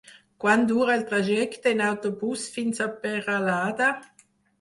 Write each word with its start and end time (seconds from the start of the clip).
Quant 0.43 0.61
dura 0.69 0.93
el 0.99 1.03
trajecte 1.09 1.73
en 1.75 1.83
autobús 1.87 2.45
fins 2.55 2.81
a 2.87 2.87
Peralada? 3.05 3.91